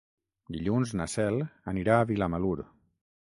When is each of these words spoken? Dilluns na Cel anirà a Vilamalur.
Dilluns 0.53 0.93
na 1.01 1.07
Cel 1.15 1.37
anirà 1.73 1.97
a 1.99 2.07
Vilamalur. 2.13 2.57